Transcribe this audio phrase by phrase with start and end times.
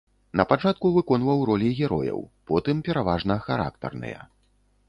[0.39, 2.19] Напачатку выконваў ролі герояў,
[2.53, 4.21] потым пераважна характарныя.